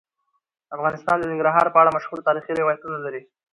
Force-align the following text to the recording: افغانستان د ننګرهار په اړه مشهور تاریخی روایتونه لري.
افغانستان 0.75 1.17
د 1.19 1.23
ننګرهار 1.31 1.67
په 1.71 1.79
اړه 1.81 1.95
مشهور 1.97 2.19
تاریخی 2.27 2.51
روایتونه 2.55 2.97
لري. 3.05 3.21